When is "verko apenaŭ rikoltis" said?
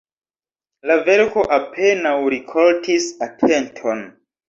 1.09-3.11